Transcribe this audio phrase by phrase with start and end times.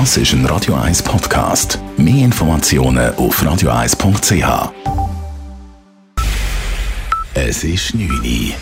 [0.00, 1.78] Das ist ein Radio 1 Podcast.
[1.96, 4.72] Mehr Informationen auf radio1.ch.
[7.34, 8.54] Es ist 9 Uhr.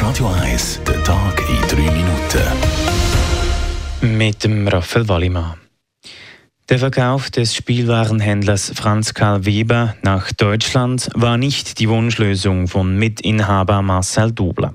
[0.00, 2.40] Radio 1, der Tag in 3 Minuten.
[4.16, 5.58] Mit dem Raphael Wallimann.
[6.70, 13.82] Der Verkauf des Spielwarenhändlers Franz Karl Weber nach Deutschland war nicht die Wunschlösung von Mitinhaber
[13.82, 14.72] Marcel Dubler.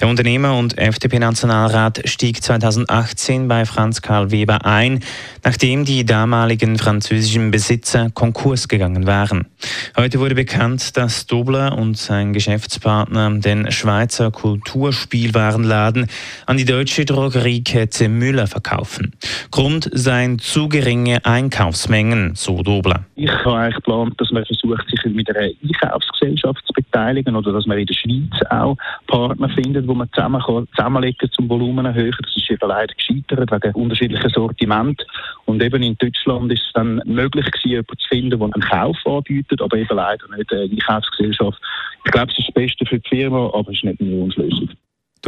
[0.00, 5.00] Der Unternehmer und FDP-Nationalrat stieg 2018 bei Franz Karl Weber ein,
[5.42, 9.48] nachdem die damaligen französischen Besitzer Konkurs gegangen waren.
[9.96, 16.06] Heute wurde bekannt, dass Dobler und sein Geschäftspartner den Schweizer Kulturspielwarenladen
[16.46, 19.16] an die deutsche Drogeriekette Müller verkaufen.
[19.50, 23.04] Grund seien zu geringe Einkaufsmengen, so Dobler.
[23.16, 27.66] Ich habe eigentlich geplant, dass man versucht, sich mit einer Einkaufsgesellschaft zu beteiligen oder dass
[27.66, 32.16] man in der Schweiz auch Partner findet, wo man zusammen kann, zusammenlegen zum Volumen erhöhen.
[32.22, 35.04] Das ist eben leider gescheitert wegen unterschiedlichen Sortiment.
[35.46, 38.96] Und eben in Deutschland ist es dann möglich gewesen, jemanden zu finden, der einen Kauf
[39.06, 41.60] anbietet, aber eben leider nicht eine Einkaufsgesellschaft.
[42.04, 44.70] Ich glaube, es ist das Beste für die Firma, aber es ist nicht eine Wunschlösung.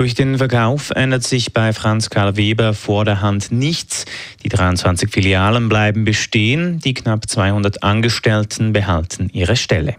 [0.00, 4.06] Durch den Verkauf ändert sich bei Franz Karl Weber vor der Hand nichts.
[4.42, 9.96] Die 23 Filialen bleiben bestehen, die knapp 200 Angestellten behalten ihre Stelle.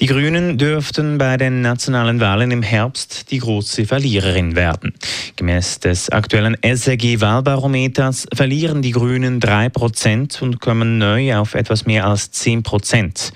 [0.00, 4.92] Die Grünen dürften bei den nationalen Wahlen im Herbst die große Verliererin werden.
[5.36, 12.32] Gemäß des aktuellen SRG-Wahlbarometers verlieren die Grünen 3% und kommen neu auf etwas mehr als
[12.32, 13.30] 10%.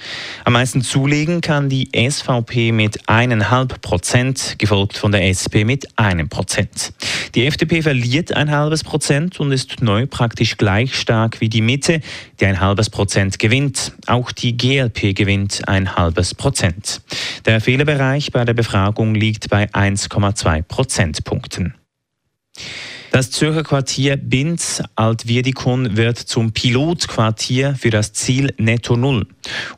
[0.45, 6.93] Am meisten zulegen kann die SVP mit 1,5%, gefolgt von der SP mit 1%.
[7.35, 12.01] Die FDP verliert ein halbes Prozent und ist neu praktisch gleich stark wie die Mitte,
[12.41, 13.93] die ein halbes Prozent gewinnt.
[14.07, 17.01] Auch die GLP gewinnt ein halbes Prozent.
[17.45, 21.75] Der Fehlerbereich bei der Befragung liegt bei 1,2 Prozentpunkten.
[23.11, 29.27] Das Zürcher Quartier Binz Altwiedikon wird zum Pilotquartier für das Ziel Netto Null.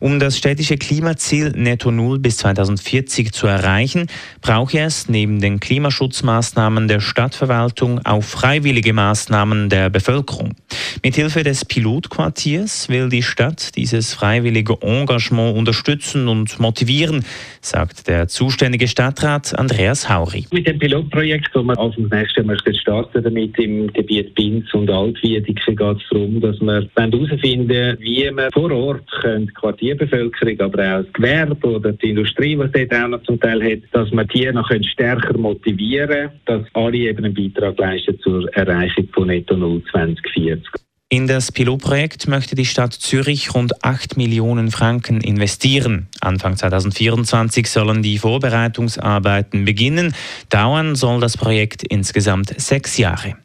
[0.01, 4.09] Um das städtische Klimaziel Netto Null bis 2040 zu erreichen,
[4.41, 10.55] braucht es neben den Klimaschutzmaßnahmen der Stadtverwaltung auch freiwillige Maßnahmen der Bevölkerung.
[11.03, 17.25] Mithilfe des Pilotquartiers will die Stadt dieses freiwillige Engagement unterstützen und motivieren,
[17.63, 20.45] sagt der zuständige Stadtrat Andreas Hauri.
[20.53, 24.91] Mit dem Pilotprojekt, das wir auf dem nächsten Jahr starten damit im Gebiet Binz und
[24.91, 31.03] Altwiedeke, geht es darum, dass wir herausfinden wie wir vor Ort die Quartierbevölkerung, aber auch
[31.05, 34.53] das Gewerbe oder die Industrie, was dort auch noch zum Teil hat, dass wir die
[34.53, 39.83] noch stärker motivieren können, dass alle eben einen Beitrag leisten zur Erreichung von Netto Null
[39.91, 40.90] 2040.
[41.13, 46.07] In das Pilotprojekt möchte die Stadt Zürich rund 8 Millionen Franken investieren.
[46.21, 50.15] Anfang 2024 sollen die Vorbereitungsarbeiten beginnen.
[50.51, 53.37] Dauern soll das Projekt insgesamt sechs Jahre.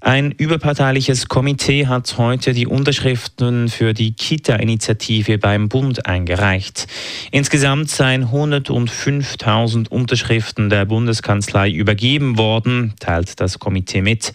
[0.00, 6.86] Ein überparteiliches Komitee hat heute die Unterschriften für die Kita-Initiative beim Bund eingereicht.
[7.32, 14.32] Insgesamt seien 105.000 Unterschriften der Bundeskanzlei übergeben worden, teilt das Komitee mit.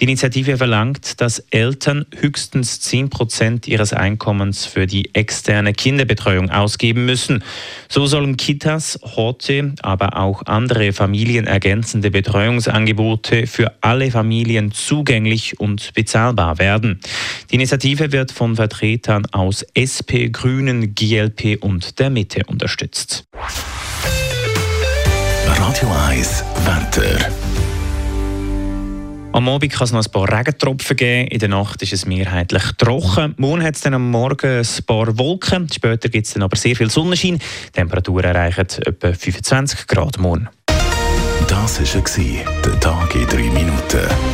[0.00, 7.06] Die Initiative verlangt, dass Eltern höchstens 10 Prozent ihres Einkommens für die externe Kinderbetreuung ausgeben
[7.06, 7.44] müssen.
[7.88, 15.03] So sollen Kitas, Horte, aber auch andere familienergänzende Betreuungsangebote für alle Familien zugänglich
[15.58, 17.00] und bezahlbar werden.
[17.50, 23.26] Die Initiative wird von Vertretern aus SP, Grünen, GLP und der Mitte unterstützt.
[25.46, 27.30] Radio 1 Wetter.
[29.34, 31.26] Am Abend kann es noch ein paar Regentropfen geben.
[31.26, 33.34] In der Nacht ist es mehrheitlich trocken.
[33.36, 35.68] Morgen hat es dann am Morgen ein paar Wolken.
[35.72, 37.38] Später gibt es dann aber sehr viel Sonnenschein.
[37.38, 40.48] Die Temperaturen erreichen etwa 25 Grad morgen.
[41.48, 44.33] Das war der Tag in drei Minuten.